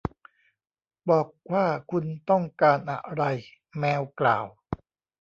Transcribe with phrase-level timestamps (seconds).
[1.09, 3.23] บอกว่าคุณต้องการอะไร
[3.79, 4.45] แมวกล่าว